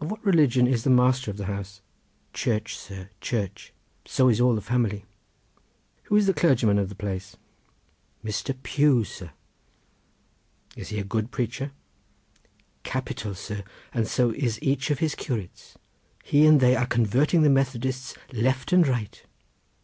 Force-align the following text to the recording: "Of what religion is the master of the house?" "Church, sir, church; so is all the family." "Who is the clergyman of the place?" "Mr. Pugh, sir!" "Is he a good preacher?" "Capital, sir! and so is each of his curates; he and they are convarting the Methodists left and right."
"Of 0.00 0.10
what 0.10 0.26
religion 0.26 0.66
is 0.66 0.82
the 0.82 0.90
master 0.90 1.30
of 1.30 1.36
the 1.36 1.44
house?" 1.44 1.80
"Church, 2.32 2.76
sir, 2.76 3.10
church; 3.20 3.72
so 4.04 4.28
is 4.28 4.40
all 4.40 4.56
the 4.56 4.60
family." 4.60 5.04
"Who 6.06 6.16
is 6.16 6.26
the 6.26 6.34
clergyman 6.34 6.76
of 6.76 6.88
the 6.88 6.96
place?" 6.96 7.36
"Mr. 8.24 8.60
Pugh, 8.64 9.04
sir!" 9.04 9.30
"Is 10.74 10.88
he 10.88 10.98
a 10.98 11.04
good 11.04 11.30
preacher?" 11.30 11.70
"Capital, 12.82 13.36
sir! 13.36 13.62
and 13.94 14.08
so 14.08 14.30
is 14.30 14.60
each 14.60 14.90
of 14.90 14.98
his 14.98 15.14
curates; 15.14 15.78
he 16.24 16.46
and 16.46 16.58
they 16.58 16.74
are 16.74 16.84
convarting 16.86 17.42
the 17.42 17.48
Methodists 17.48 18.14
left 18.32 18.72
and 18.72 18.88
right." 18.88 19.22